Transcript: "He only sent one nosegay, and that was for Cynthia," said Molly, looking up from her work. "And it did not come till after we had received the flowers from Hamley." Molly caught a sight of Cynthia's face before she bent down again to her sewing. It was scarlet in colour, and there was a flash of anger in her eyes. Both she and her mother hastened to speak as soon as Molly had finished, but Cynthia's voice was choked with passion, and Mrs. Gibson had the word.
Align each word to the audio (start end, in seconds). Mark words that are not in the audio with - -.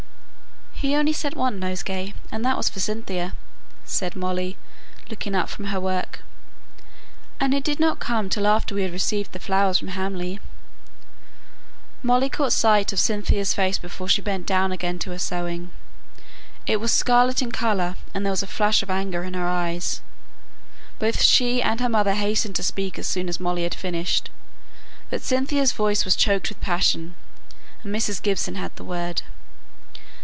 "He 0.81 0.95
only 0.95 1.13
sent 1.13 1.35
one 1.35 1.59
nosegay, 1.59 2.15
and 2.31 2.43
that 2.43 2.57
was 2.57 2.67
for 2.67 2.79
Cynthia," 2.79 3.33
said 3.85 4.15
Molly, 4.15 4.57
looking 5.11 5.35
up 5.35 5.47
from 5.47 5.65
her 5.65 5.79
work. 5.79 6.23
"And 7.39 7.53
it 7.53 7.63
did 7.63 7.79
not 7.79 7.99
come 7.99 8.29
till 8.29 8.47
after 8.47 8.73
we 8.73 8.81
had 8.81 8.91
received 8.91 9.31
the 9.31 9.37
flowers 9.37 9.77
from 9.77 9.89
Hamley." 9.89 10.39
Molly 12.01 12.29
caught 12.29 12.47
a 12.47 12.51
sight 12.51 12.91
of 12.91 12.99
Cynthia's 12.99 13.53
face 13.53 13.77
before 13.77 14.07
she 14.07 14.23
bent 14.23 14.47
down 14.47 14.71
again 14.71 14.97
to 14.99 15.11
her 15.11 15.19
sewing. 15.19 15.69
It 16.65 16.77
was 16.77 16.91
scarlet 16.91 17.43
in 17.43 17.51
colour, 17.51 17.95
and 18.15 18.25
there 18.25 18.31
was 18.31 18.41
a 18.41 18.47
flash 18.47 18.81
of 18.81 18.89
anger 18.89 19.23
in 19.23 19.35
her 19.35 19.45
eyes. 19.47 20.01
Both 20.97 21.21
she 21.21 21.61
and 21.61 21.79
her 21.79 21.89
mother 21.89 22.15
hastened 22.15 22.55
to 22.55 22.63
speak 22.63 22.97
as 22.97 23.05
soon 23.05 23.29
as 23.29 23.39
Molly 23.39 23.61
had 23.65 23.75
finished, 23.75 24.31
but 25.11 25.21
Cynthia's 25.21 25.73
voice 25.73 26.05
was 26.05 26.15
choked 26.15 26.49
with 26.49 26.59
passion, 26.59 27.13
and 27.83 27.93
Mrs. 27.95 28.19
Gibson 28.19 28.55
had 28.55 28.75
the 28.77 28.83
word. 28.83 29.21